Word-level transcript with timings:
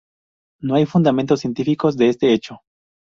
No 0.61 0.73
hay 0.73 0.87
fundamentos 0.87 1.41
científicos 1.41 1.95
de 1.95 2.09
este 2.09 2.33
hecho. 2.33 2.61